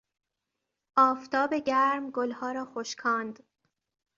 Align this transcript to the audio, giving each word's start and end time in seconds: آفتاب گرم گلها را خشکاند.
آفتاب 0.97 1.53
گرم 1.53 2.11
گلها 2.11 2.51
را 2.51 2.65
خشکاند. 2.65 3.39